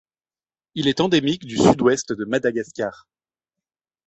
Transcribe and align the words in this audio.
Il 0.73 0.87
est 0.87 0.99
endémique 0.99 1.45
du 1.45 1.57
Sud-Ouest 1.57 2.11
de 2.11 2.25
Madagascar. 2.25 3.07